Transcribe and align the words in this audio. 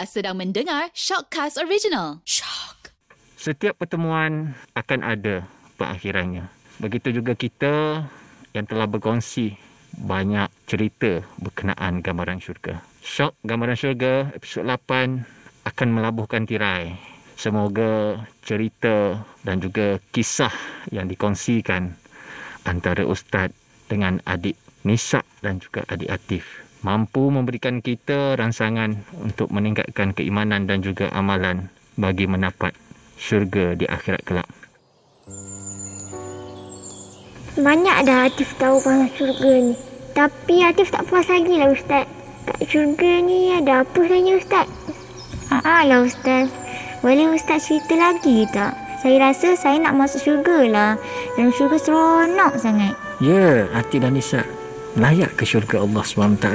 Anda 0.00 0.08
sedang 0.08 0.40
mendengar 0.40 0.88
Shockcast 0.96 1.60
Original. 1.60 2.24
Shock. 2.24 2.96
Setiap 3.36 3.76
pertemuan 3.84 4.56
akan 4.72 5.04
ada 5.04 5.44
perakhirannya. 5.76 6.48
Begitu 6.80 7.20
juga 7.20 7.36
kita 7.36 8.08
yang 8.56 8.64
telah 8.64 8.88
berkongsi 8.88 9.60
banyak 10.00 10.48
cerita 10.64 11.20
berkenaan 11.36 12.00
gambaran 12.00 12.40
syurga. 12.40 12.80
Shock 13.04 13.36
gambaran 13.44 13.76
syurga 13.76 14.32
episod 14.32 14.64
8 14.64 15.68
akan 15.68 15.88
melabuhkan 15.92 16.48
tirai. 16.48 16.96
Semoga 17.36 18.24
cerita 18.40 19.20
dan 19.44 19.60
juga 19.60 20.00
kisah 20.16 20.56
yang 20.88 21.12
dikongsikan 21.12 21.92
antara 22.64 23.04
ustaz 23.04 23.52
dengan 23.84 24.16
adik 24.24 24.56
Nisa 24.80 25.20
dan 25.44 25.60
juga 25.60 25.84
adik 25.92 26.08
Atif 26.08 26.69
mampu 26.80 27.28
memberikan 27.28 27.84
kita 27.84 28.36
rangsangan 28.40 28.96
untuk 29.20 29.52
meningkatkan 29.52 30.16
keimanan 30.16 30.64
dan 30.64 30.80
juga 30.80 31.12
amalan 31.12 31.68
bagi 32.00 32.24
mendapat 32.24 32.72
syurga 33.20 33.76
di 33.76 33.84
akhirat 33.84 34.22
kelak. 34.24 34.48
Banyak 37.60 37.96
dah 38.08 38.30
Atif 38.30 38.56
tahu 38.56 38.80
pasal 38.80 39.12
syurga 39.12 39.52
ni. 39.60 39.74
Tapi 40.16 40.64
Atif 40.64 40.88
tak 40.88 41.04
puas 41.06 41.28
lagi 41.28 41.60
lah 41.60 41.68
Ustaz. 41.68 42.08
Kat 42.48 42.58
syurga 42.64 43.20
ni 43.20 43.52
ada 43.52 43.84
apa 43.84 44.00
sebenarnya 44.00 44.40
Ustaz? 44.40 44.66
Haa 45.52 45.84
lah 45.84 46.00
Ustaz. 46.08 46.48
Boleh 47.04 47.28
Ustaz 47.36 47.68
cerita 47.68 47.96
lagi 48.00 48.48
tak? 48.48 48.72
Saya 49.00 49.16
rasa 49.20 49.56
saya 49.56 49.76
nak 49.80 49.96
masuk 49.96 50.20
syurga 50.24 50.58
lah. 50.68 50.92
Dalam 51.36 51.52
syurga 51.52 51.76
seronok 51.76 52.56
sangat. 52.56 52.96
Ya, 53.20 53.68
Atif 53.76 54.00
dan 54.00 54.16
Nisa 54.16 54.59
layak 54.98 55.38
ke 55.38 55.46
syurga 55.46 55.82
Allah 55.84 56.02
SWT 56.02 56.46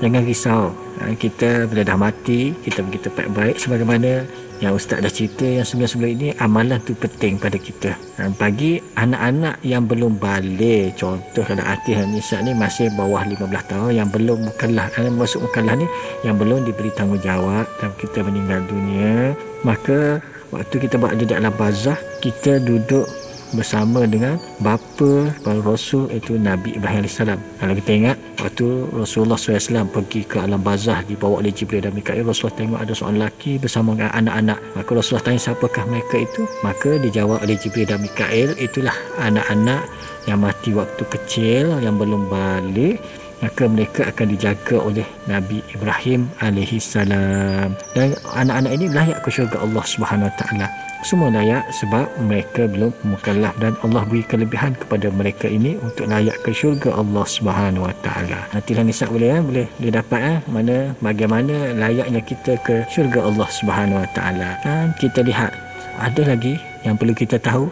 jangan 0.00 0.22
risau. 0.24 0.72
Ha, 1.00 1.12
kita 1.18 1.66
bila 1.66 1.82
dah 1.82 1.98
mati 1.98 2.54
kita 2.62 2.80
begitu 2.84 3.10
baik-baik 3.12 3.58
sebagaimana 3.58 4.22
yang 4.62 4.78
ustaz 4.78 5.02
dah 5.02 5.10
cerita 5.10 5.42
yang 5.42 5.66
sebelum-sebelum 5.66 6.10
ini 6.14 6.28
amalan 6.38 6.78
tu 6.86 6.94
penting 6.94 7.36
pada 7.36 7.58
kita. 7.58 7.98
Ha, 8.16 8.30
bagi 8.38 8.78
anak-anak 8.94 9.60
yang 9.66 9.84
belum 9.84 10.16
balik 10.22 10.94
contoh 10.96 11.42
kalau 11.42 11.64
Atih 11.66 11.98
dan 11.98 12.14
Nisa 12.14 12.38
ni 12.40 12.54
masih 12.54 12.88
bawah 12.94 13.26
15 13.26 13.42
tahun 13.66 13.92
yang 13.92 14.08
belum 14.08 14.46
mukallah 14.46 14.86
ha, 14.88 15.10
masuk 15.10 15.44
mukallah 15.44 15.74
ni 15.76 15.86
yang 16.22 16.38
belum 16.38 16.62
diberi 16.62 16.94
tanggungjawab 16.94 17.66
dan 17.82 17.90
kita 17.98 18.22
meninggal 18.22 18.62
dunia 18.70 19.34
maka 19.66 20.22
waktu 20.54 20.74
kita 20.86 21.00
berada 21.00 21.24
di 21.24 21.34
alam 21.34 21.50
bazah 21.56 21.98
kita 22.22 22.62
duduk 22.62 23.08
bersama 23.52 24.08
dengan 24.08 24.40
bapa 24.60 25.32
para 25.44 25.60
rasul 25.60 26.08
itu 26.12 26.36
Nabi 26.40 26.76
Ibrahim 26.76 27.04
AS. 27.04 27.20
Kalau 27.22 27.74
kita 27.78 27.90
ingat 27.92 28.16
waktu 28.40 28.66
Rasulullah 28.90 29.38
SAW 29.38 29.88
pergi 29.92 30.24
ke 30.24 30.40
alam 30.40 30.60
bazah 30.60 31.04
dibawa 31.04 31.44
oleh 31.44 31.52
Jibril 31.52 31.84
dan 31.84 31.92
Mikail 31.92 32.24
Rasulullah 32.24 32.58
tengok 32.58 32.80
ada 32.80 32.92
seorang 32.92 33.16
lelaki 33.20 33.52
bersama 33.60 33.94
dengan 33.94 34.12
anak-anak. 34.16 34.58
Maka 34.76 34.90
Rasulullah 34.92 35.24
tanya 35.24 35.40
siapakah 35.40 35.84
mereka 35.86 36.16
itu? 36.18 36.42
Maka 36.64 36.90
dijawab 36.98 37.44
oleh 37.44 37.56
Jibril 37.60 37.86
dan 37.86 38.00
Mikail 38.00 38.56
itulah 38.58 38.96
anak-anak 39.20 39.82
yang 40.26 40.38
mati 40.40 40.70
waktu 40.72 41.02
kecil 41.06 41.78
yang 41.84 41.96
belum 42.00 42.26
balik. 42.32 42.98
Maka 43.42 43.66
mereka 43.66 44.06
akan 44.06 44.26
dijaga 44.38 44.76
oleh 44.78 45.02
Nabi 45.26 45.66
Ibrahim 45.74 46.30
alaihi 46.38 46.78
salam. 46.78 47.74
Dan 47.90 48.14
anak-anak 48.38 48.70
ini 48.78 48.86
layak 48.86 49.18
ke 49.26 49.34
syurga 49.34 49.58
Allah 49.66 49.82
Subhanahu 49.82 50.30
taala 50.38 50.70
semua 51.02 51.34
layak 51.34 51.66
sebab 51.74 52.06
mereka 52.22 52.70
belum 52.70 52.94
mukallaf 53.02 53.58
dan 53.58 53.74
Allah 53.82 54.06
beri 54.06 54.22
kelebihan 54.22 54.78
kepada 54.78 55.10
mereka 55.10 55.50
ini 55.50 55.74
untuk 55.82 56.06
layak 56.06 56.38
ke 56.46 56.54
syurga 56.54 56.94
Allah 56.94 57.26
Subhanahu 57.26 57.90
wa 57.90 57.94
taala. 58.06 58.46
Nantilah 58.54 58.86
nisab 58.86 59.10
boleh 59.10 59.28
ya 59.34 59.38
boleh 59.42 59.66
dia 59.82 59.90
dapat 59.90 60.20
eh? 60.22 60.38
Mana 60.46 60.94
bagaimana 61.02 61.74
layaknya 61.74 62.22
kita 62.22 62.54
ke 62.62 62.86
syurga 62.86 63.26
Allah 63.26 63.48
Subhanahu 63.50 63.98
wa 63.98 64.08
taala. 64.14 64.58
Dan 64.62 64.94
kita 65.02 65.26
lihat 65.26 65.50
ada 65.98 66.22
lagi 66.22 66.54
yang 66.86 66.94
perlu 66.94 67.12
kita 67.12 67.42
tahu. 67.42 67.66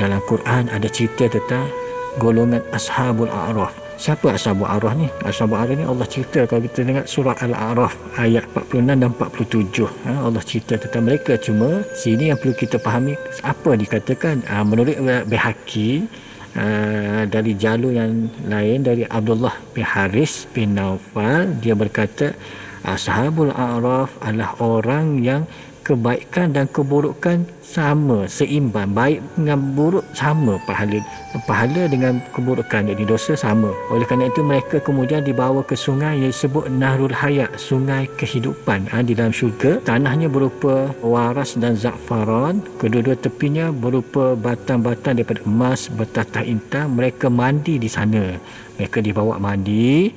Dalam 0.00 0.24
Quran 0.24 0.72
ada 0.72 0.88
cerita 0.88 1.28
tentang 1.28 1.68
golongan 2.16 2.64
ashabul 2.72 3.28
a'raf 3.28 3.76
Siapa 4.02 4.34
Ashabul 4.34 4.66
Araf 4.66 4.98
ni? 4.98 5.06
Ashabul 5.22 5.62
Araf 5.62 5.78
ni 5.78 5.86
Allah 5.86 6.02
cerita 6.10 6.42
kalau 6.50 6.66
kita 6.66 6.82
dengar 6.82 7.06
surah 7.06 7.38
Al-A'raf 7.38 7.94
ayat 8.18 8.50
46 8.50 8.98
dan 8.98 9.10
47. 9.14 9.86
Ha, 10.10 10.26
Allah 10.26 10.42
cerita 10.42 10.74
tentang 10.74 11.06
mereka. 11.06 11.38
Cuma 11.38 11.86
sini 11.94 12.34
yang 12.34 12.38
perlu 12.42 12.50
kita 12.50 12.82
fahami 12.82 13.14
apa 13.46 13.78
dikatakan. 13.78 14.42
Ha, 14.50 14.66
menurut 14.66 14.98
Bihaki 15.30 16.02
uh, 16.58 17.30
dari 17.30 17.54
jalur 17.54 17.94
yang 17.94 18.26
lain 18.50 18.82
dari 18.82 19.06
Abdullah 19.06 19.54
bin 19.70 19.86
Haris 19.86 20.50
bin 20.50 20.74
Naufal 20.74 21.54
dia 21.62 21.78
berkata 21.78 22.34
Ashabul 22.82 23.54
A'raf 23.54 24.18
adalah 24.18 24.58
orang 24.58 25.22
yang 25.22 25.46
kebaikan 25.82 26.54
dan 26.54 26.70
keburukan 26.70 27.44
sama 27.60 28.24
seimbang. 28.30 28.94
Baik 28.94 29.18
dengan 29.34 29.58
buruk 29.74 30.06
sama 30.14 30.56
pahala 30.64 31.02
pahala 31.44 31.88
dengan 31.88 32.20
keburukan. 32.36 32.86
Jadi 32.92 33.02
dosa 33.08 33.32
sama. 33.34 33.72
Oleh 33.88 34.04
kerana 34.04 34.28
itu 34.28 34.44
mereka 34.44 34.78
kemudian 34.78 35.24
dibawa 35.24 35.64
ke 35.64 35.74
sungai 35.74 36.20
yang 36.20 36.30
disebut 36.30 36.68
Nahrul 36.68 37.14
Hayat 37.14 37.56
sungai 37.56 38.06
kehidupan. 38.20 38.92
Ha, 38.92 39.00
di 39.00 39.16
dalam 39.16 39.32
syurga 39.32 39.80
tanahnya 39.82 40.28
berupa 40.28 40.92
waras 41.00 41.56
dan 41.56 41.74
za'faran. 41.74 42.60
Kedua-dua 42.78 43.16
tepinya 43.16 43.72
berupa 43.72 44.36
batang-batang 44.36 45.18
daripada 45.18 45.40
emas 45.48 45.88
bertatah 45.88 46.44
intan. 46.44 46.94
Mereka 46.94 47.32
mandi 47.32 47.80
di 47.80 47.88
sana. 47.88 48.36
Mereka 48.76 49.00
dibawa 49.00 49.40
mandi. 49.40 50.12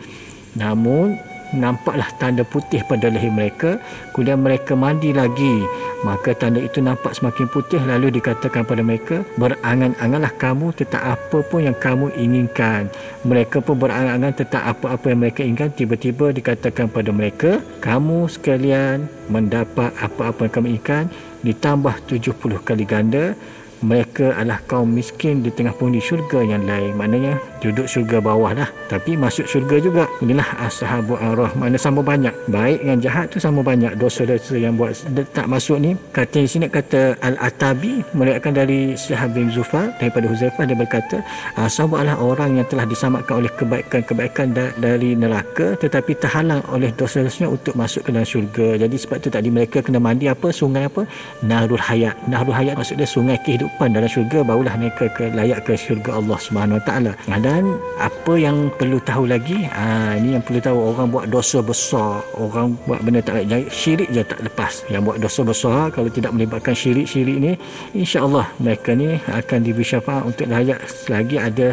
Namun 0.56 1.35
nampaklah 1.54 2.10
tanda 2.18 2.42
putih 2.42 2.82
pada 2.88 3.12
leher 3.12 3.30
mereka. 3.30 3.78
Kemudian 4.16 4.42
mereka 4.42 4.74
mandi 4.74 5.14
lagi. 5.14 5.62
Maka 6.02 6.34
tanda 6.38 6.62
itu 6.62 6.82
nampak 6.82 7.14
semakin 7.18 7.50
putih 7.50 7.82
lalu 7.84 8.14
dikatakan 8.14 8.66
pada 8.66 8.82
mereka 8.86 9.26
berangan-anganlah 9.38 10.34
kamu 10.38 10.74
tentang 10.78 11.18
apa 11.18 11.38
pun 11.46 11.66
yang 11.66 11.78
kamu 11.78 12.14
inginkan. 12.18 12.90
Mereka 13.26 13.62
pun 13.62 13.78
berangan-angan 13.78 14.34
tentang 14.46 14.64
apa-apa 14.70 15.06
yang 15.12 15.20
mereka 15.22 15.42
inginkan. 15.46 15.74
Tiba-tiba 15.74 16.34
dikatakan 16.34 16.90
pada 16.90 17.10
mereka 17.10 17.62
kamu 17.82 18.30
sekalian 18.30 19.06
mendapat 19.30 19.92
apa-apa 20.02 20.50
yang 20.50 20.54
kamu 20.54 20.68
inginkan. 20.78 21.06
Ditambah 21.46 22.10
70 22.10 22.66
kali 22.66 22.86
ganda 22.90 23.38
mereka 23.84 24.32
adalah 24.38 24.62
kaum 24.64 24.88
miskin 24.88 25.44
di 25.44 25.52
tengah 25.52 25.76
penghuni 25.76 26.00
syurga 26.00 26.40
yang 26.40 26.64
lain. 26.64 26.96
Maknanya 26.96 27.36
duduk 27.60 27.90
syurga 27.90 28.24
bawah 28.24 28.56
lah 28.56 28.70
tapi 28.88 29.20
masuk 29.20 29.44
syurga 29.50 29.76
juga. 29.82 30.04
Inilah 30.24 30.46
ashabul 30.64 31.20
arah 31.20 31.52
mana 31.60 31.76
sama 31.76 32.00
banyak. 32.00 32.32
Baik 32.48 32.80
dengan 32.86 33.00
jahat 33.04 33.26
tu 33.34 33.38
sama 33.42 33.60
banyak. 33.60 33.98
Dosa-dosa 34.00 34.56
yang 34.56 34.80
buat 34.80 34.96
tak 35.36 35.48
masuk 35.52 35.78
ni. 35.82 35.92
Kata 36.16 36.40
di 36.40 36.50
sini 36.50 36.66
kata 36.72 37.20
Al-Atabi 37.20 38.06
meriwayatkan 38.16 38.54
dari 38.56 38.96
Syahab 38.96 39.36
bin 39.36 39.52
Zufar 39.52 39.92
daripada 40.00 40.30
Huzaifah 40.32 40.64
dia 40.64 40.78
berkata 40.78 41.20
ashabul 41.60 42.00
adalah 42.00 42.22
orang 42.22 42.62
yang 42.62 42.68
telah 42.70 42.88
diselamatkan 42.88 43.44
oleh 43.44 43.52
kebaikan-kebaikan 43.54 44.48
dari 44.80 45.18
neraka 45.18 45.76
tetapi 45.76 46.16
terhalang 46.16 46.64
oleh 46.72 46.94
dosa-dosanya 46.96 47.52
untuk 47.52 47.76
masuk 47.76 48.08
ke 48.08 48.10
dalam 48.14 48.28
syurga. 48.28 48.68
Jadi 48.80 48.96
sebab 48.96 49.18
tu 49.20 49.30
tadi 49.34 49.50
mereka 49.52 49.84
kena 49.84 50.00
mandi 50.00 50.32
apa? 50.32 50.50
Sungai 50.54 50.88
apa? 50.88 51.04
Nahrul 51.44 51.82
Hayat. 51.82 52.16
Nahrul 52.32 52.56
Hayat 52.56 52.80
maksudnya 52.80 53.08
sungai 53.10 53.38
kehidupan 53.42 53.65
kehidupan 53.66 53.98
dalam 53.98 54.10
syurga 54.10 54.40
barulah 54.46 54.76
mereka 54.78 55.10
ke 55.10 55.34
layak 55.34 55.66
ke 55.66 55.74
syurga 55.74 56.22
Allah 56.22 56.38
Subhanahu 56.38 56.78
Wa 56.78 56.84
Taala. 56.86 57.12
Dan 57.42 57.82
apa 57.98 58.34
yang 58.38 58.70
perlu 58.78 59.02
tahu 59.02 59.26
lagi? 59.26 59.66
Ha, 59.74 60.14
ini 60.22 60.38
yang 60.38 60.44
perlu 60.46 60.62
tahu 60.62 60.78
orang 60.94 61.10
buat 61.10 61.26
dosa 61.34 61.66
besar, 61.66 62.22
orang 62.38 62.78
buat 62.86 63.02
benda 63.02 63.26
tak 63.26 63.50
baik, 63.50 63.74
syirik 63.74 64.10
je 64.14 64.22
tak 64.22 64.40
lepas. 64.46 64.86
Yang 64.94 65.02
buat 65.10 65.18
dosa 65.18 65.42
besar 65.42 65.82
kalau 65.90 66.10
tidak 66.14 66.32
melibatkan 66.38 66.78
syirik-syirik 66.78 67.38
ni, 67.42 67.52
insya-Allah 67.98 68.46
mereka 68.62 68.94
ni 68.94 69.18
akan 69.26 69.60
diberi 69.66 69.86
syafaat 69.86 70.24
untuk 70.30 70.46
layak 70.46 70.80
selagi 70.86 71.42
ada 71.42 71.68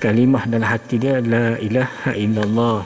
kalimah 0.00 0.48
dalam 0.48 0.64
hati 0.64 0.96
dia 0.96 1.20
la 1.20 1.60
ilaha 1.60 2.16
illallah. 2.16 2.78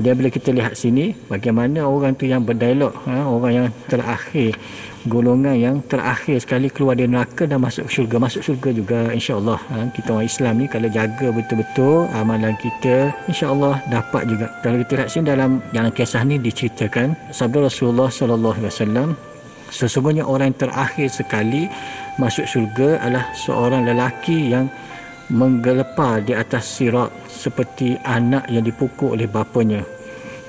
Jadi 0.00 0.16
bila 0.16 0.28
kita 0.32 0.48
lihat 0.56 0.72
sini 0.80 1.12
bagaimana 1.28 1.84
orang 1.84 2.16
tu 2.16 2.24
yang 2.24 2.40
berdialog, 2.40 2.96
ha, 3.04 3.28
orang 3.28 3.52
yang 3.52 3.68
terakhir 3.84 4.56
golongan 5.08 5.56
yang 5.56 5.76
terakhir 5.88 6.40
sekali 6.40 6.68
keluar 6.68 6.96
dari 6.96 7.08
neraka 7.08 7.44
dan 7.44 7.60
masuk 7.60 7.84
syurga. 7.88 8.16
Masuk 8.16 8.40
syurga 8.40 8.72
juga 8.72 8.98
insyaallah 9.12 9.60
ha, 9.60 9.76
kita 9.92 10.08
orang 10.16 10.24
Islam 10.24 10.52
ni 10.56 10.66
kalau 10.72 10.88
jaga 10.88 11.28
betul-betul 11.28 12.08
amalan 12.16 12.56
kita 12.56 13.12
insyaallah 13.28 13.76
dapat 13.92 14.24
juga. 14.24 14.48
Kalau 14.64 14.76
kita 14.80 14.92
lihat 15.04 15.08
sini 15.12 15.24
dalam 15.28 15.50
dalam 15.72 15.92
kisah 15.92 16.24
ni 16.24 16.40
diceritakan 16.40 17.12
sabda 17.28 17.68
Rasulullah 17.68 18.08
sallallahu 18.08 18.56
alaihi 18.56 18.72
wasallam 18.72 19.08
sesungguhnya 19.68 20.24
orang 20.26 20.50
yang 20.50 20.60
terakhir 20.66 21.08
sekali 21.12 21.68
masuk 22.16 22.48
syurga 22.48 23.04
adalah 23.04 23.28
seorang 23.36 23.84
lelaki 23.84 24.52
yang 24.52 24.66
menggelepar 25.30 26.26
di 26.26 26.34
atas 26.34 26.66
sirat 26.66 27.14
seperti 27.30 27.94
anak 28.02 28.50
yang 28.50 28.66
dipukul 28.66 29.14
oleh 29.14 29.30
bapanya 29.30 29.99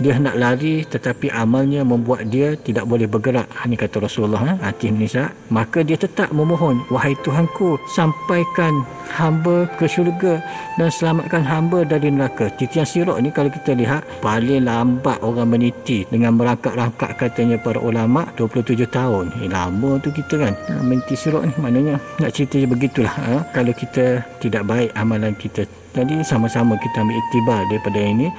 dia 0.01 0.17
hendak 0.17 0.35
lari 0.35 0.83
tetapi 0.83 1.29
amalnya 1.29 1.85
membuat 1.85 2.27
dia 2.27 2.57
tidak 2.57 2.89
boleh 2.89 3.05
bergerak. 3.05 3.47
Ini 3.63 3.77
kata 3.77 4.01
Rasulullah 4.01 4.41
ha? 4.41 4.53
hati 4.69 4.89
nisa 4.89 5.29
maka 5.53 5.85
dia 5.85 5.95
tetap 5.95 6.33
memohon 6.33 6.81
wahai 6.89 7.13
Tuhanku 7.21 7.77
sampaikan 7.93 8.81
hamba 9.13 9.67
ke 9.75 9.85
syurga 9.85 10.41
dan 10.79 10.89
selamatkan 10.89 11.43
hamba 11.45 11.83
dari 11.83 12.09
neraka. 12.09 12.49
Titian 12.55 12.87
sirok 12.87 13.19
ni 13.19 13.29
kalau 13.29 13.51
kita 13.51 13.75
lihat 13.75 14.01
paling 14.23 14.65
lambat 14.65 15.19
orang 15.21 15.51
meniti 15.51 16.07
dengan 16.07 16.35
merangkak-rangkak 16.39 17.19
katanya 17.19 17.59
para 17.59 17.77
ulama 17.77 18.25
27 18.39 18.87
tahun. 18.89 19.29
Eh, 19.43 19.51
lama 19.51 19.99
tu 19.99 20.09
kita 20.09 20.39
kan? 20.39 20.53
Ha, 20.71 20.81
meniti 20.81 21.13
sirok 21.13 21.45
ni 21.45 21.53
maknanya 21.59 21.95
nak 22.17 22.31
cerita 22.33 22.57
begitulah 22.65 23.13
ha? 23.13 23.43
kalau 23.51 23.75
kita 23.75 24.23
tidak 24.39 24.63
baik 24.65 24.89
amalan 24.95 25.35
kita. 25.35 25.67
Jadi 25.91 26.23
sama-sama 26.23 26.79
kita 26.79 27.03
ambil 27.03 27.19
iktibar 27.19 27.59
daripada 27.67 27.99
ini 27.99 28.31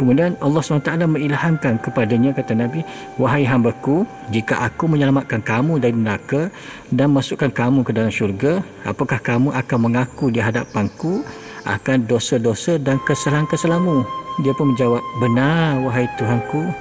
Kemudian 0.00 0.32
Allah 0.40 0.64
SWT 0.64 0.96
mengilhamkan 1.04 1.76
kepadanya 1.76 2.32
kata 2.32 2.56
Nabi, 2.56 2.80
Wahai 3.20 3.44
hambaku, 3.44 4.08
jika 4.32 4.64
aku 4.64 4.88
menyelamatkan 4.88 5.44
kamu 5.44 5.76
dari 5.76 5.92
neraka 5.92 6.48
dan 6.88 7.12
masukkan 7.12 7.52
kamu 7.52 7.84
ke 7.84 7.92
dalam 7.92 8.08
syurga, 8.08 8.64
apakah 8.88 9.20
kamu 9.20 9.52
akan 9.52 9.78
mengaku 9.92 10.32
di 10.32 10.40
hadapanku 10.40 11.20
akan 11.68 12.08
dosa-dosa 12.08 12.80
dan 12.80 12.96
kesalahan-kesalahanmu? 13.04 14.00
Dia 14.40 14.56
pun 14.56 14.72
menjawab, 14.72 15.04
benar 15.20 15.76
wahai 15.84 16.08
Tuhanku, 16.16 16.72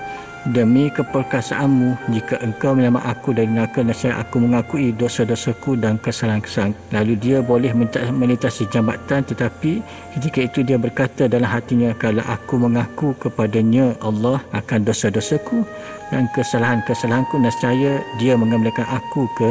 Demi 0.49 0.89
keperkasaanmu, 0.89 2.09
jika 2.09 2.41
engkau 2.41 2.73
menyelamat 2.73 3.05
aku 3.05 3.37
dari 3.37 3.45
neraka, 3.45 3.85
nasib 3.85 4.09
aku 4.17 4.41
mengakui 4.41 4.89
dosa-dosaku 4.97 5.77
dan 5.77 6.01
kesalahan-kesalahan. 6.01 6.73
Lalu 6.89 7.13
dia 7.21 7.37
boleh 7.45 7.69
melintasi 8.09 8.65
jambatan 8.73 9.21
tetapi 9.29 9.85
ketika 10.17 10.39
itu 10.41 10.65
dia 10.65 10.81
berkata 10.81 11.29
dalam 11.29 11.45
hatinya, 11.45 11.93
kalau 11.93 12.25
aku 12.25 12.57
mengaku 12.57 13.13
kepadanya 13.21 13.93
Allah 14.01 14.41
akan 14.49 14.89
dosa-dosaku 14.89 15.61
dan 16.09 16.25
kesalahan-kesalahanku, 16.33 17.37
nasib 17.37 18.01
dia 18.17 18.33
mengambilkan 18.33 18.89
aku 18.89 19.29
ke 19.37 19.49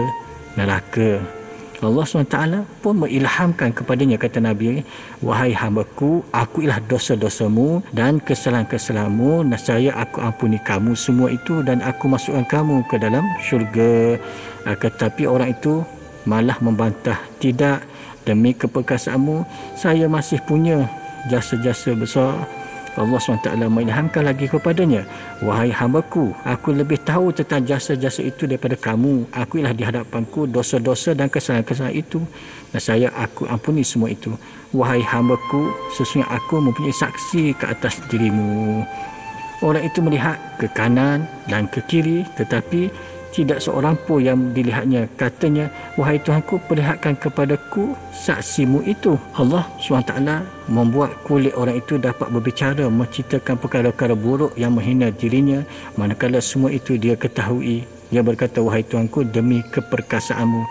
neraka. 0.58 1.37
Allah 1.78 2.02
SWT 2.02 2.38
pun 2.82 3.06
mengilhamkan 3.06 3.70
kepadanya 3.70 4.18
kata 4.18 4.42
Nabi 4.42 4.82
Wahai 5.22 5.54
hambaku 5.54 6.26
aku 6.34 6.66
ialah 6.66 6.82
dosa-dosamu 6.90 7.86
dan 7.94 8.18
kesalahan-kesalahanmu. 8.18 9.46
Nasaya 9.46 9.94
aku 9.94 10.18
ampuni 10.18 10.58
kamu 10.58 10.98
semua 10.98 11.30
itu 11.30 11.62
dan 11.62 11.78
aku 11.78 12.10
masukkan 12.10 12.42
kamu 12.50 12.82
ke 12.90 12.98
dalam 12.98 13.22
syurga. 13.38 14.18
Tetapi 14.66 15.30
orang 15.30 15.54
itu 15.54 15.86
malah 16.26 16.58
membantah 16.58 17.22
Tidak 17.38 17.78
demi 18.26 18.52
keperkasaanmu 18.52 19.46
saya 19.72 20.04
masih 20.04 20.42
punya 20.44 20.84
jasa-jasa 21.32 21.96
besar 21.96 22.44
Allah 22.98 23.18
SWT 23.22 23.48
mengilhamkan 23.70 24.26
lagi 24.26 24.50
kepadanya 24.50 25.06
Wahai 25.38 25.70
hambaku 25.70 26.34
Aku 26.42 26.74
lebih 26.74 26.98
tahu 27.06 27.30
tentang 27.30 27.62
jasa-jasa 27.62 28.20
itu 28.26 28.50
daripada 28.50 28.74
kamu. 28.74 29.30
Aku 29.30 29.62
ialah 29.62 29.74
di 29.74 29.86
hadapanku 29.86 30.50
dosa-dosa 30.50 31.14
dan 31.14 31.30
kesalahan-kesalahan 31.30 31.94
itu. 31.94 32.18
Dan 32.74 32.80
saya 32.82 33.08
aku 33.14 33.46
ampuni 33.46 33.86
semua 33.86 34.10
itu. 34.10 34.34
Wahai 34.74 35.00
hambaku 35.00 35.70
Sesungguhnya 35.94 36.28
aku 36.34 36.58
mempunyai 36.58 36.94
saksi 36.94 37.54
ke 37.54 37.64
atas 37.70 38.02
dirimu. 38.10 38.82
Orang 39.62 39.82
itu 39.82 39.98
melihat 40.02 40.38
ke 40.58 40.70
kanan 40.70 41.26
dan 41.50 41.66
ke 41.66 41.82
kiri 41.86 42.22
Tetapi 42.38 42.90
tidak 43.38 43.62
seorang 43.62 43.94
pun 43.94 44.18
yang 44.18 44.50
dilihatnya. 44.50 45.06
Katanya 45.14 45.70
wahai 45.94 46.18
Tuhanku 46.18 46.58
perlihatkan 46.66 47.14
kepadaku 47.14 47.94
saksimu 48.10 48.82
itu. 48.82 49.14
Allah 49.38 49.62
SWT 49.78 50.10
membuat 50.66 51.14
kulit 51.22 51.54
orang 51.54 51.78
itu 51.78 52.02
dapat 52.02 52.26
berbicara 52.34 52.90
menceritakan 52.90 53.54
perkara-perkara 53.62 54.18
buruk 54.18 54.58
yang 54.58 54.74
menghina 54.74 55.14
dirinya. 55.14 55.62
Manakala 55.94 56.42
semua 56.42 56.74
itu 56.74 56.98
dia 56.98 57.14
ketahui 57.14 57.86
dia 58.08 58.24
berkata 58.24 58.64
wahai 58.64 58.80
Tuhanku 58.80 59.28
demi 59.28 59.60
keperkasaanmu 59.68 60.64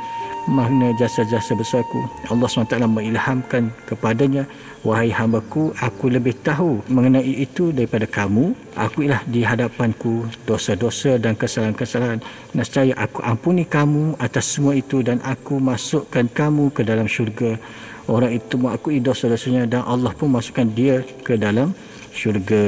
makna 0.48 0.96
jasa-jasa 0.96 1.54
besarku 1.54 2.00
Allah 2.32 2.48
SWT 2.48 2.80
mengilhamkan 2.88 3.70
kepadanya 3.86 4.48
Wahai 4.86 5.12
hambaku, 5.12 5.76
aku 5.84 6.08
lebih 6.08 6.32
tahu 6.46 6.80
mengenai 6.88 7.44
itu 7.44 7.74
daripada 7.74 8.06
kamu. 8.06 8.56
Aku 8.78 9.04
ialah 9.04 9.20
di 9.28 9.44
hadapanku 9.44 10.30
dosa-dosa 10.48 11.18
dan 11.18 11.36
kesalahan-kesalahan. 11.36 12.24
Nascaya 12.56 12.96
aku 12.96 13.20
ampuni 13.20 13.68
kamu 13.68 14.16
atas 14.16 14.54
semua 14.56 14.78
itu 14.78 15.04
dan 15.04 15.18
aku 15.28 15.60
masukkan 15.60 16.30
kamu 16.30 16.72
ke 16.72 16.86
dalam 16.88 17.04
syurga. 17.04 17.60
Orang 18.08 18.32
itu 18.32 18.56
mengakui 18.56 19.02
dosa-dosanya 19.04 19.68
dan 19.68 19.82
Allah 19.84 20.16
pun 20.16 20.32
masukkan 20.32 20.70
dia 20.70 21.02
ke 21.26 21.36
dalam 21.36 21.76
syurga. 22.18 22.66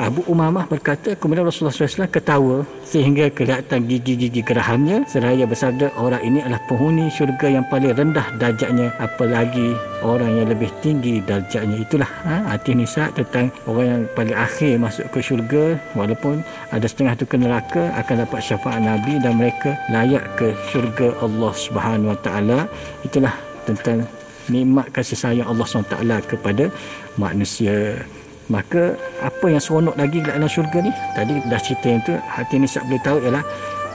Abu 0.00 0.24
Umamah 0.24 0.64
berkata, 0.64 1.12
kemudian 1.12 1.44
Rasulullah 1.44 1.76
SAW 1.76 2.08
ketawa 2.08 2.64
sehingga 2.88 3.28
kelihatan 3.28 3.84
gigi-gigi 3.84 4.40
gerahamnya 4.40 5.04
seraya 5.04 5.44
bersabda, 5.44 5.92
orang 6.00 6.24
ini 6.24 6.40
adalah 6.40 6.64
penghuni 6.64 7.12
syurga 7.12 7.60
yang 7.60 7.64
paling 7.68 7.92
rendah 7.92 8.24
darjatnya 8.40 8.88
apalagi 8.96 9.76
orang 10.00 10.40
yang 10.40 10.48
lebih 10.48 10.72
tinggi 10.80 11.20
darjatnya. 11.20 11.84
Itulah 11.84 12.08
ha, 12.24 12.56
hati 12.56 12.72
nisa 12.72 13.12
tentang 13.12 13.52
orang 13.68 13.86
yang 13.86 14.02
paling 14.16 14.32
akhir 14.32 14.72
masuk 14.80 15.06
ke 15.12 15.20
syurga 15.20 15.76
walaupun 15.92 16.40
ada 16.72 16.86
setengah 16.88 17.12
tu 17.20 17.28
ke 17.28 17.36
neraka 17.36 17.92
akan 18.00 18.24
dapat 18.24 18.40
syafaat 18.40 18.80
Nabi 18.80 19.20
dan 19.20 19.36
mereka 19.36 19.76
layak 19.92 20.24
ke 20.40 20.56
syurga 20.72 21.12
Allah 21.20 21.52
Subhanahu 21.52 22.16
Wa 22.16 22.18
Taala. 22.24 22.58
Itulah 23.04 23.36
tentang 23.68 24.08
nikmat 24.50 24.90
kasih 24.90 25.14
sayang 25.14 25.46
Allah 25.46 25.62
SWT 25.62 25.94
kepada 26.26 26.64
manusia 27.14 28.02
maka 28.50 28.98
apa 29.22 29.46
yang 29.46 29.62
seronok 29.62 29.94
lagi 29.94 30.18
dalam 30.26 30.50
syurga 30.50 30.82
ni? 30.82 30.90
Tadi 31.14 31.34
dah 31.46 31.60
cerita 31.62 31.86
yang 31.86 32.02
tu 32.02 32.12
hati 32.18 32.58
ni 32.58 32.66
tak 32.66 32.82
boleh 32.90 33.02
tahu 33.06 33.18
ialah 33.22 33.44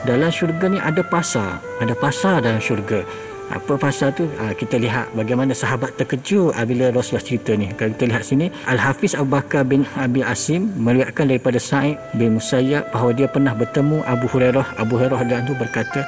dalam 0.08 0.30
syurga 0.32 0.66
ni 0.72 0.78
ada 0.80 1.04
pasar. 1.04 1.60
Ada 1.84 1.92
pasar 1.92 2.40
dalam 2.40 2.58
syurga. 2.58 3.04
Apa 3.46 3.78
pasal 3.78 4.10
tu? 4.10 4.26
Ha, 4.42 4.58
kita 4.58 4.74
lihat 4.74 5.14
bagaimana 5.14 5.54
sahabat 5.54 5.94
terkejut 5.94 6.50
bila 6.66 6.90
Rasulullah 6.90 7.22
cerita 7.22 7.54
ni. 7.54 7.70
Kalau 7.78 7.94
kita 7.94 8.10
lihat 8.10 8.26
sini 8.26 8.50
Al-Hafiz 8.66 9.14
Abu 9.14 9.38
Bakar 9.38 9.62
bin 9.62 9.86
Abi 9.94 10.26
Asim 10.26 10.74
meriwayatkan 10.74 11.30
daripada 11.30 11.62
Sa'id 11.62 11.94
bin 12.18 12.42
Musayyab 12.42 12.90
bahawa 12.90 13.14
dia 13.14 13.30
pernah 13.30 13.54
bertemu 13.54 14.02
Abu 14.02 14.26
Hurairah. 14.26 14.82
Abu 14.82 14.98
Hurairah 14.98 15.22
dan 15.30 15.46
tu 15.46 15.54
berkata 15.54 16.02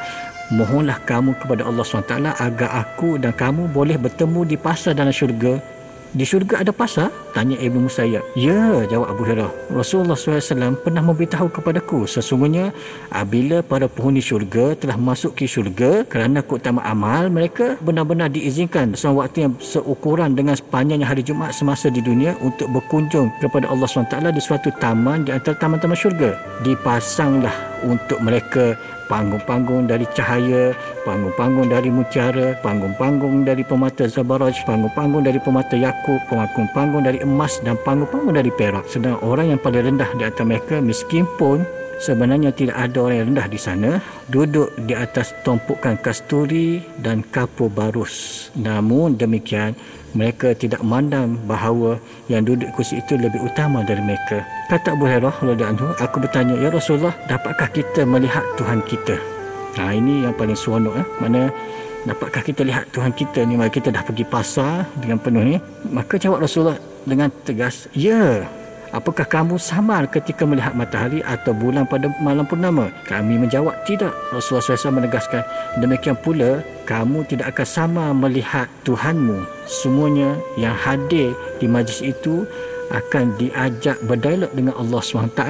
mohonlah 0.50 0.98
kamu 1.06 1.38
kepada 1.38 1.62
Allah 1.62 1.84
SWT 1.84 2.16
agar 2.42 2.70
aku 2.74 3.20
dan 3.22 3.30
kamu 3.36 3.70
boleh 3.70 4.00
bertemu 4.00 4.48
di 4.48 4.56
pasar 4.58 4.98
dalam 4.98 5.14
syurga 5.14 5.62
di 6.12 6.24
syurga 6.24 6.64
ada 6.64 6.72
pasar? 6.72 7.12
Tanya 7.36 7.60
Ibnu 7.60 7.86
Musayyab. 7.86 8.24
Ya, 8.34 8.84
jawab 8.88 9.12
Abu 9.12 9.22
Hurairah. 9.28 9.50
Rasulullah 9.72 10.16
SAW 10.16 10.80
pernah 10.80 11.04
memberitahu 11.04 11.52
kepadaku 11.52 12.08
sesungguhnya 12.08 12.72
apabila 13.12 13.60
para 13.60 13.86
penghuni 13.86 14.24
syurga 14.24 14.72
telah 14.74 14.96
masuk 14.96 15.36
ke 15.36 15.44
syurga 15.44 16.02
kerana 16.08 16.40
keutamaan 16.40 16.88
amal 16.88 17.24
mereka 17.28 17.76
benar-benar 17.84 18.32
diizinkan 18.32 18.96
selama 18.96 19.28
waktu 19.28 19.48
yang 19.48 19.52
seukuran 19.60 20.32
dengan 20.32 20.56
sepanjangnya 20.56 21.04
hari 21.04 21.20
Jumaat 21.20 21.52
semasa 21.52 21.92
di 21.92 22.00
dunia 22.00 22.34
untuk 22.40 22.72
berkunjung 22.72 23.28
kepada 23.44 23.68
Allah 23.68 23.84
SWT 23.84 24.16
di 24.32 24.42
suatu 24.42 24.72
taman 24.80 25.28
di 25.28 25.30
antara 25.30 25.54
taman-taman 25.56 25.98
syurga. 25.98 26.34
Dipasanglah 26.64 27.54
untuk 27.84 28.18
mereka 28.24 28.74
panggung-panggung 29.08 29.88
dari 29.88 30.04
cahaya, 30.14 30.76
panggung-panggung 31.02 31.72
dari 31.72 31.88
mutiara, 31.88 32.54
panggung-panggung 32.60 33.42
dari 33.48 33.64
pemata 33.64 34.06
zabaraj, 34.06 34.54
panggung-panggung 34.68 35.24
dari 35.24 35.40
pemata 35.40 35.74
yakub, 35.74 36.20
panggung-panggung 36.28 37.02
dari 37.02 37.18
emas 37.24 37.58
dan 37.64 37.74
panggung-panggung 37.82 38.36
dari 38.36 38.52
perak. 38.54 38.84
Sedang 38.86 39.18
orang 39.24 39.56
yang 39.56 39.60
paling 39.60 39.82
rendah 39.88 40.08
di 40.14 40.22
antara 40.28 40.46
mereka 40.46 40.78
miskin 40.78 41.24
pun 41.40 41.64
sebenarnya 41.98 42.54
tidak 42.54 42.78
ada 42.78 42.98
orang 43.02 43.16
yang 43.18 43.28
rendah 43.34 43.48
di 43.50 43.58
sana 43.60 43.90
duduk 44.30 44.70
di 44.86 44.94
atas 44.94 45.34
tumpukan 45.42 45.98
kasturi 45.98 46.82
dan 47.02 47.26
kapur 47.34 47.68
barus. 47.68 48.48
Namun 48.54 49.18
demikian 49.18 49.74
mereka 50.16 50.56
tidak 50.56 50.80
memandang 50.80 51.36
bahawa 51.44 52.00
yang 52.32 52.46
duduk 52.46 52.72
kursi 52.72 53.02
itu 53.02 53.20
lebih 53.20 53.44
utama 53.44 53.84
dari 53.84 54.00
mereka. 54.00 54.40
Kata 54.72 54.96
Abu 54.96 55.04
Hurairah 55.04 55.36
radhiyallahu 55.44 56.00
aku 56.00 56.16
bertanya, 56.24 56.56
"Ya 56.56 56.72
Rasulullah, 56.72 57.12
dapatkah 57.28 57.68
kita 57.68 58.08
melihat 58.08 58.44
Tuhan 58.56 58.80
kita?" 58.88 59.20
Nah, 59.76 59.94
ini 59.94 60.26
yang 60.26 60.34
paling 60.34 60.58
seronok 60.58 60.94
eh. 60.96 61.06
Mana 61.22 61.52
dapatkah 62.08 62.42
kita 62.42 62.64
lihat 62.64 62.88
Tuhan 62.90 63.12
kita 63.12 63.44
ni 63.44 63.54
mari 63.54 63.70
kita 63.70 63.92
dah 63.92 64.02
pergi 64.02 64.24
pasar 64.24 64.88
dengan 64.98 65.20
penuh 65.20 65.44
ni? 65.44 65.56
Maka 65.92 66.16
jawab 66.16 66.42
Rasulullah 66.42 66.80
dengan 67.04 67.28
tegas, 67.44 67.86
"Ya." 67.92 68.57
Apakah 68.88 69.28
kamu 69.28 69.60
samar 69.60 70.08
ketika 70.08 70.48
melihat 70.48 70.72
matahari 70.72 71.20
atau 71.20 71.52
bulan 71.52 71.84
pada 71.84 72.08
malam 72.24 72.48
purnama? 72.48 72.88
Kami 73.04 73.36
menjawab, 73.36 73.76
tidak. 73.84 74.16
Rasulullah 74.32 74.64
SAW 74.64 75.04
menegaskan, 75.04 75.44
demikian 75.84 76.16
pula 76.16 76.64
kamu 76.88 77.28
tidak 77.28 77.52
akan 77.52 77.68
sama 77.68 78.04
melihat 78.16 78.64
Tuhanmu. 78.88 79.44
Semuanya 79.68 80.40
yang 80.56 80.72
hadir 80.72 81.36
di 81.60 81.68
majlis 81.68 82.00
itu 82.00 82.48
akan 82.88 83.36
diajak 83.36 84.00
berdialog 84.08 84.48
dengan 84.56 84.72
Allah 84.80 85.00
SWT. 85.04 85.42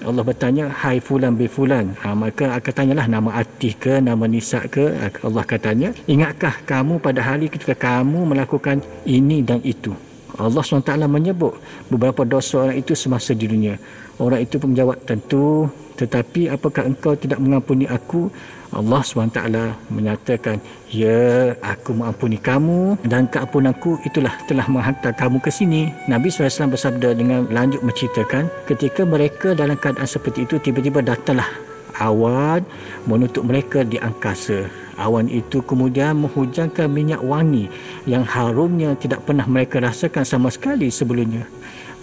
Allah 0.00 0.24
bertanya, 0.24 0.72
hai 0.72 0.96
fulan 0.96 1.36
bi 1.36 1.44
fulan. 1.44 1.92
Ha, 2.00 2.16
maka 2.16 2.56
akan 2.56 2.72
tanyalah 2.72 3.06
nama 3.06 3.30
Atih 3.36 3.76
ke, 3.76 4.00
nama 4.00 4.24
Nisa 4.24 4.64
ke. 4.64 4.96
Allah 5.20 5.44
katanya, 5.44 5.92
ingatkah 6.08 6.64
kamu 6.64 6.96
pada 6.96 7.20
hari 7.20 7.52
ketika 7.52 7.76
kamu 7.76 8.24
melakukan 8.32 8.80
ini 9.04 9.44
dan 9.44 9.60
itu? 9.60 10.05
Allah 10.36 10.62
SWT 10.62 10.92
menyebut 11.08 11.56
beberapa 11.88 12.22
dosa 12.28 12.68
orang 12.68 12.76
itu 12.76 12.92
semasa 12.92 13.32
di 13.32 13.48
dunia. 13.48 13.80
Orang 14.16 14.40
itu 14.40 14.56
pun 14.56 14.72
menjawab, 14.72 15.00
tentu. 15.04 15.68
Tetapi 15.96 16.52
apakah 16.52 16.84
engkau 16.84 17.16
tidak 17.16 17.40
mengampuni 17.40 17.88
aku? 17.88 18.28
Allah 18.76 19.00
SWT 19.00 19.40
menyatakan, 19.88 20.60
Ya, 20.92 21.56
aku 21.64 21.96
mengampuni 21.96 22.36
kamu 22.36 23.00
dan 23.08 23.24
keampunanku 23.32 23.96
itulah 24.04 24.32
telah 24.44 24.68
menghantar 24.68 25.16
kamu 25.16 25.40
ke 25.40 25.48
sini. 25.48 25.88
Nabi 26.04 26.28
SAW 26.28 26.76
bersabda 26.76 27.16
dengan 27.16 27.48
lanjut 27.48 27.80
menceritakan, 27.80 28.52
ketika 28.68 29.08
mereka 29.08 29.56
dalam 29.56 29.80
keadaan 29.80 30.08
seperti 30.08 30.44
itu, 30.44 30.60
tiba-tiba 30.60 31.00
datanglah 31.00 31.48
awan 31.96 32.60
menutup 33.08 33.44
mereka 33.48 33.80
di 33.86 33.96
angkasa. 33.96 34.85
Awan 34.96 35.28
itu 35.28 35.60
kemudian 35.60 36.16
menghujamkan 36.24 36.88
minyak 36.88 37.20
wangi 37.20 37.68
yang 38.08 38.24
harumnya 38.24 38.96
tidak 38.96 39.24
pernah 39.28 39.44
mereka 39.44 39.80
rasakan 39.80 40.24
sama 40.24 40.48
sekali 40.48 40.88
sebelumnya. 40.88 41.44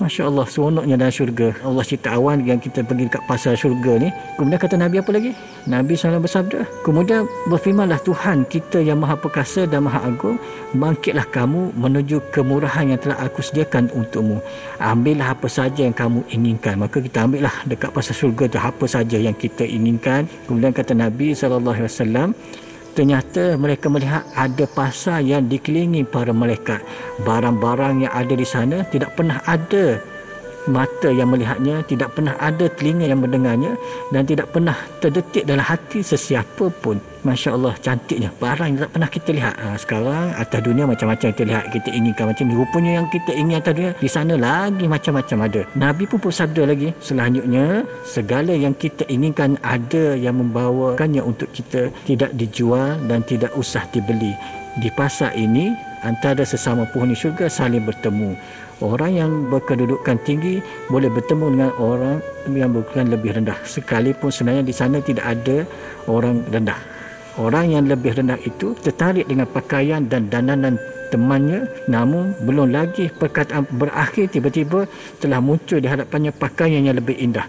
Masya 0.02 0.26
Allah, 0.26 0.50
seronoknya 0.50 0.98
dalam 0.98 1.14
syurga. 1.14 1.54
Allah 1.62 1.86
cerita 1.86 2.18
awan 2.18 2.42
yang 2.42 2.58
kita 2.58 2.82
pergi 2.82 3.06
dekat 3.06 3.24
pasar 3.30 3.54
syurga 3.54 4.02
ni. 4.02 4.10
Kemudian 4.42 4.58
kata 4.58 4.74
Nabi 4.74 4.98
apa 4.98 5.12
lagi? 5.14 5.38
Nabi 5.70 5.94
SAW 5.94 6.18
bersabda. 6.18 6.66
Kemudian 6.82 7.30
berfirmanlah 7.46 8.02
Tuhan 8.02 8.50
kita 8.50 8.82
yang 8.82 9.06
maha 9.06 9.14
perkasa 9.14 9.70
dan 9.70 9.86
maha 9.86 10.02
agung. 10.02 10.42
Bangkitlah 10.74 11.30
kamu 11.30 11.78
menuju 11.78 12.26
kemurahan 12.34 12.90
yang 12.90 12.98
telah 12.98 13.22
aku 13.22 13.46
sediakan 13.46 13.94
untukmu. 13.94 14.42
Ambillah 14.82 15.38
apa 15.38 15.46
saja 15.46 15.86
yang 15.86 15.94
kamu 15.94 16.26
inginkan. 16.34 16.82
Maka 16.82 16.98
kita 16.98 17.30
ambillah 17.30 17.54
dekat 17.70 17.94
pasar 17.94 18.18
syurga 18.18 18.50
tu 18.50 18.58
apa 18.58 18.86
saja 18.90 19.22
yang 19.22 19.38
kita 19.38 19.62
inginkan. 19.62 20.26
Kemudian 20.50 20.74
kata 20.74 20.98
Nabi 20.98 21.38
SAW 21.38 22.34
ternyata 22.94 23.58
mereka 23.58 23.90
melihat 23.90 24.24
ada 24.38 24.66
pasar 24.70 25.26
yang 25.26 25.50
dikelilingi 25.50 26.06
para 26.08 26.30
malaikat. 26.32 26.80
Barang-barang 27.26 28.06
yang 28.08 28.14
ada 28.14 28.34
di 28.38 28.46
sana 28.46 28.86
tidak 28.88 29.18
pernah 29.18 29.42
ada 29.50 30.13
mata 30.68 31.10
yang 31.12 31.32
melihatnya, 31.32 31.84
tidak 31.84 32.16
pernah 32.16 32.36
ada 32.40 32.70
telinga 32.72 33.08
yang 33.10 33.20
mendengarnya 33.20 33.76
dan 34.12 34.24
tidak 34.24 34.52
pernah 34.52 34.76
terdetik 35.04 35.44
dalam 35.44 35.64
hati 35.64 36.00
sesiapa 36.04 36.72
pun. 36.80 37.00
Masya 37.24 37.56
Allah 37.56 37.72
cantiknya 37.80 38.36
barang 38.36 38.68
yang 38.76 38.80
tak 38.84 38.92
pernah 38.92 39.10
kita 39.10 39.30
lihat. 39.32 39.56
Ha, 39.56 39.80
sekarang 39.80 40.36
atas 40.36 40.60
dunia 40.60 40.84
macam-macam 40.84 41.28
kita 41.32 41.44
lihat. 41.48 41.72
Kita 41.72 41.90
inginkan 41.96 42.26
macam 42.28 42.44
ni. 42.52 42.54
Rupanya 42.60 42.92
yang 43.00 43.08
kita 43.08 43.32
ingin 43.32 43.56
atas 43.64 43.74
dunia 43.80 43.92
di 43.96 44.10
sana 44.12 44.34
lagi 44.36 44.86
macam-macam 44.92 45.38
ada. 45.48 45.62
Nabi 45.80 46.04
pun 46.04 46.20
bersabda 46.20 46.68
lagi. 46.68 46.92
Selanjutnya 47.00 47.88
segala 48.04 48.52
yang 48.52 48.76
kita 48.76 49.08
inginkan 49.08 49.56
ada 49.64 50.20
yang 50.20 50.36
membawakannya 50.36 51.24
untuk 51.24 51.48
kita 51.56 51.96
tidak 52.04 52.36
dijual 52.36 53.00
dan 53.08 53.24
tidak 53.24 53.56
usah 53.56 53.88
dibeli. 53.96 54.36
Di 54.84 54.92
pasar 54.92 55.32
ini 55.40 55.72
antara 56.04 56.44
sesama 56.44 56.84
penghuni 56.92 57.16
syurga 57.16 57.48
saling 57.48 57.88
bertemu 57.88 58.36
orang 58.84 59.12
yang 59.16 59.32
berkedudukan 59.48 60.20
tinggi 60.28 60.60
boleh 60.92 61.08
bertemu 61.08 61.46
dengan 61.56 61.72
orang 61.80 62.18
yang 62.52 62.76
berkedudukan 62.76 63.08
lebih 63.16 63.32
rendah. 63.40 63.58
Sekalipun 63.64 64.30
sebenarnya 64.30 64.64
di 64.68 64.76
sana 64.76 65.00
tidak 65.00 65.24
ada 65.24 65.64
orang 66.12 66.44
rendah. 66.52 66.80
Orang 67.40 67.74
yang 67.74 67.90
lebih 67.90 68.14
rendah 68.14 68.38
itu 68.44 68.78
tertarik 68.78 69.26
dengan 69.26 69.50
pakaian 69.50 70.06
dan 70.06 70.30
dananan 70.30 70.78
temannya 71.10 71.66
namun 71.90 72.34
belum 72.42 72.74
lagi 72.74 73.10
perkataan 73.10 73.70
berakhir 73.74 74.34
tiba-tiba 74.34 74.86
telah 75.18 75.42
muncul 75.42 75.78
di 75.78 75.86
hadapannya 75.90 76.30
pakaian 76.36 76.84
yang 76.84 76.98
lebih 76.98 77.18
indah. 77.18 77.46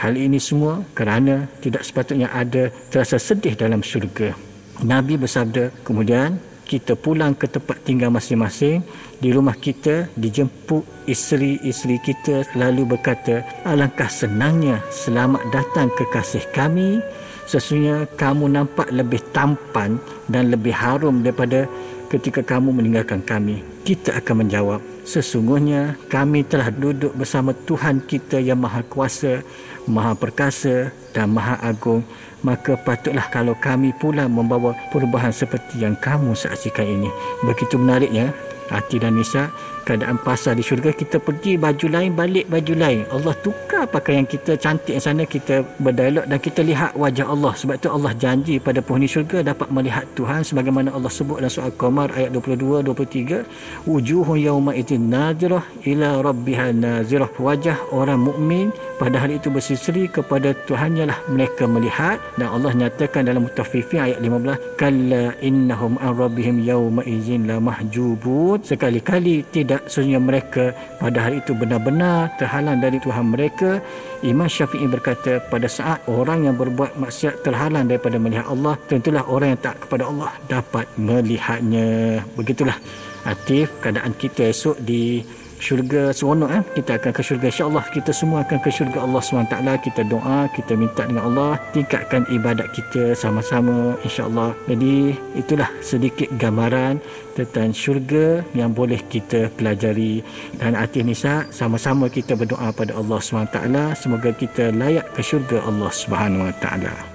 Hal 0.00 0.18
ini 0.18 0.42
semua 0.42 0.82
kerana 0.92 1.48
tidak 1.62 1.86
sepatutnya 1.86 2.28
ada 2.34 2.68
terasa 2.90 3.16
sedih 3.16 3.54
dalam 3.56 3.80
syurga. 3.80 4.34
Nabi 4.82 5.14
bersabda 5.14 5.70
kemudian 5.86 6.36
kita 6.64 6.96
pulang 6.96 7.36
ke 7.36 7.46
tempat 7.46 7.84
tinggal 7.84 8.08
masing-masing 8.08 8.80
di 9.20 9.30
rumah 9.30 9.54
kita 9.54 10.08
dijemput 10.16 11.04
isteri-isteri 11.04 12.00
kita 12.00 12.48
lalu 12.56 12.96
berkata 12.96 13.44
alangkah 13.68 14.08
senangnya 14.08 14.80
selamat 14.88 15.44
datang 15.52 15.92
kekasih 15.92 16.48
kami. 16.50 17.04
Sesungguhnya 17.44 18.08
kamu 18.16 18.56
nampak 18.56 18.88
lebih 18.88 19.20
tampan 19.36 20.00
dan 20.32 20.48
lebih 20.48 20.72
harum 20.72 21.20
daripada 21.20 21.68
ketika 22.08 22.40
kamu 22.40 22.72
meninggalkan 22.72 23.20
kami. 23.20 23.60
Kita 23.84 24.16
akan 24.16 24.48
menjawab 24.48 24.80
sesungguhnya 25.04 26.00
kami 26.08 26.48
telah 26.48 26.72
duduk 26.72 27.12
bersama 27.12 27.52
Tuhan 27.52 28.00
kita 28.08 28.40
yang 28.40 28.64
maha 28.64 28.80
kuasa 28.88 29.44
maha 29.84 30.16
perkasa 30.16 30.92
dan 31.12 31.32
maha 31.32 31.60
agung 31.60 32.04
maka 32.44 32.76
patutlah 32.76 33.24
kalau 33.32 33.56
kami 33.56 33.96
pula 33.96 34.28
membawa 34.28 34.76
perubahan 34.92 35.32
seperti 35.32 35.80
yang 35.80 35.96
kamu 35.96 36.36
saksikan 36.36 36.84
ini. 36.84 37.08
Begitu 37.40 37.80
menariknya, 37.80 38.36
Hati 38.72 38.96
dan 38.96 39.20
Nisa, 39.20 39.52
keadaan 39.84 40.16
pasar 40.24 40.56
di 40.56 40.64
syurga, 40.64 40.90
kita 40.90 41.20
pergi 41.20 41.60
baju 41.60 41.86
lain, 41.92 42.16
balik 42.16 42.48
baju 42.48 42.74
lain. 42.74 43.04
Allah 43.12 43.36
tukar 43.44 43.84
pakaian 43.84 44.24
kita 44.24 44.56
cantik 44.56 44.96
sana, 44.96 45.28
kita 45.28 45.60
berdialog 45.78 46.24
dan 46.24 46.38
kita 46.40 46.64
lihat 46.64 46.96
wajah 46.96 47.28
Allah. 47.28 47.52
Sebab 47.52 47.74
itu 47.76 47.88
Allah 47.92 48.12
janji 48.16 48.56
pada 48.56 48.80
penghuni 48.80 49.04
syurga 49.04 49.44
dapat 49.44 49.68
melihat 49.68 50.08
Tuhan 50.16 50.40
sebagaimana 50.40 50.96
Allah 50.96 51.12
sebut 51.12 51.44
dalam 51.44 51.52
surah 51.52 51.74
Qamar 51.76 52.08
ayat 52.16 52.32
22-23. 52.32 53.84
Wujuhun 53.84 54.38
yawma 54.40 54.72
itin 54.72 55.12
nazirah 55.12 55.64
ila 55.84 56.24
rabbiha 56.24 56.72
nazirah. 56.72 57.28
Wajah 57.36 57.92
orang 57.92 58.24
mukmin 58.24 58.72
pada 58.96 59.20
hari 59.20 59.42
itu 59.42 59.50
bersisri 59.50 60.06
kepada 60.06 60.54
Tuhannya 60.64 61.10
lah 61.10 61.18
mereka 61.26 61.66
melihat 61.66 62.22
dan 62.38 62.48
Allah 62.54 62.72
nyatakan 62.72 63.26
dalam 63.26 63.50
mutafifin 63.50 64.06
ayat 64.06 64.18
15 64.22 64.78
kalla 64.78 65.34
innahum 65.42 65.98
an 65.98 66.14
rabbihim 66.14 66.62
yawma 66.62 67.02
izin 67.02 67.50
la 67.50 67.58
mahjubun 67.58 68.53
sekali-kali 68.62 69.42
tidak 69.50 69.90
sesungguhnya 69.90 70.20
mereka. 70.22 70.64
Pada 71.02 71.26
hari 71.26 71.42
itu 71.42 71.56
benar-benar 71.56 72.30
terhalang 72.38 72.78
dari 72.78 73.02
Tuhan 73.02 73.34
mereka. 73.34 73.82
Imam 74.22 74.46
Syafi'i 74.46 74.86
berkata 74.86 75.42
pada 75.50 75.66
saat 75.66 76.04
orang 76.06 76.46
yang 76.46 76.54
berbuat 76.54 76.94
maksiat 77.00 77.42
terhalang 77.42 77.90
daripada 77.90 78.20
melihat 78.20 78.46
Allah 78.46 78.78
tentulah 78.86 79.24
orang 79.26 79.56
yang 79.56 79.62
tak 79.64 79.82
kepada 79.82 80.06
Allah 80.06 80.30
dapat 80.46 80.86
melihatnya. 81.00 82.22
Begitulah 82.38 82.78
Atif 83.24 83.72
keadaan 83.80 84.12
kita 84.20 84.52
esok 84.52 84.76
di 84.84 85.24
syurga 85.64 86.12
seronok 86.12 86.50
eh? 86.52 86.62
Kita 86.76 87.00
akan 87.00 87.12
ke 87.16 87.22
syurga. 87.24 87.46
Insyaallah 87.48 87.84
kita 87.88 88.12
semua 88.12 88.44
akan 88.44 88.58
ke 88.60 88.68
syurga 88.68 88.98
Allah 89.00 89.22
SWT. 89.24 89.56
Kita 89.80 90.02
doa 90.04 90.38
kita 90.52 90.72
minta 90.76 91.08
dengan 91.08 91.24
Allah. 91.32 91.52
Tingkatkan 91.72 92.28
ibadat 92.28 92.68
kita 92.76 93.16
sama-sama 93.16 93.96
insyaallah. 94.04 94.52
Jadi 94.68 95.16
itulah 95.32 95.72
sedikit 95.80 96.28
gambaran 96.36 97.00
tentang 97.32 97.72
syurga 97.72 98.44
yang 98.52 98.76
boleh 98.76 99.00
kita 99.08 99.48
pelajari. 99.56 100.20
Dan 100.60 100.76
hati 100.76 101.00
nisa 101.00 101.48
sama-sama 101.48 102.12
kita 102.12 102.36
berdoa 102.36 102.68
pada 102.76 102.92
Allah 102.92 103.16
SWT. 103.24 103.58
Semoga 103.96 104.36
kita 104.36 104.68
layak 104.76 105.16
ke 105.16 105.24
syurga 105.24 105.64
Allah 105.64 105.88
Subhanahu 105.88 106.52
Wa 106.52 106.56
Taala 106.60 107.13